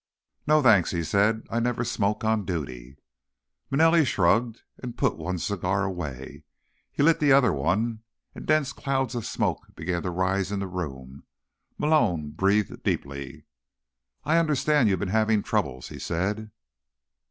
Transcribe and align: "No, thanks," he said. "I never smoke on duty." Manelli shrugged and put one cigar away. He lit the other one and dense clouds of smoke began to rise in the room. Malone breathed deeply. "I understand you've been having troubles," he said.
"No, 0.47 0.63
thanks," 0.63 0.89
he 0.89 1.03
said. 1.03 1.43
"I 1.51 1.59
never 1.59 1.83
smoke 1.83 2.23
on 2.23 2.43
duty." 2.43 2.97
Manelli 3.69 4.03
shrugged 4.03 4.63
and 4.81 4.97
put 4.97 5.15
one 5.15 5.37
cigar 5.37 5.83
away. 5.83 6.41
He 6.91 7.03
lit 7.03 7.19
the 7.19 7.31
other 7.31 7.53
one 7.53 8.01
and 8.33 8.47
dense 8.47 8.73
clouds 8.73 9.13
of 9.13 9.27
smoke 9.27 9.75
began 9.75 10.01
to 10.01 10.09
rise 10.09 10.51
in 10.51 10.57
the 10.59 10.65
room. 10.67 11.25
Malone 11.77 12.31
breathed 12.31 12.81
deeply. 12.81 13.45
"I 14.23 14.39
understand 14.39 14.89
you've 14.89 14.97
been 14.97 15.09
having 15.09 15.43
troubles," 15.43 15.89
he 15.89 15.99
said. 15.99 16.49